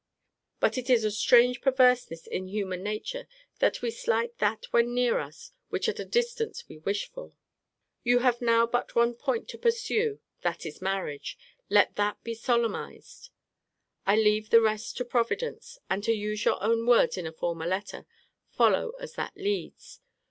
But 0.59 0.79
it 0.79 0.89
is 0.89 1.03
a 1.03 1.11
strange 1.11 1.61
perverseness 1.61 2.25
in 2.25 2.47
human 2.47 2.81
nature 2.81 3.27
that 3.59 3.83
we 3.83 3.91
slight 3.91 4.35
that 4.39 4.65
when 4.71 4.95
near 4.95 5.19
us 5.19 5.51
which 5.69 5.87
at 5.87 5.99
a 5.99 6.05
distance 6.05 6.67
we 6.67 6.79
wish 6.79 7.07
for. 7.11 7.35
You 8.03 8.17
have 8.17 8.41
now 8.41 8.65
but 8.65 8.95
one 8.95 9.13
point 9.13 9.47
to 9.49 9.59
pursue: 9.59 10.19
that 10.41 10.65
is 10.65 10.81
marriage: 10.81 11.37
let 11.69 11.97
that 11.97 12.23
be 12.23 12.33
solemnized. 12.33 13.29
Leave 14.07 14.49
the 14.49 14.59
rest 14.59 14.97
to 14.97 15.05
Providence, 15.05 15.77
and, 15.87 16.03
to 16.03 16.13
use 16.13 16.45
your 16.45 16.59
own 16.63 16.87
words 16.87 17.15
in 17.15 17.27
a 17.27 17.31
former 17.31 17.67
letter, 17.67 18.07
follow 18.49 18.93
as 18.99 19.13
that 19.13 19.37
leads. 19.37 19.99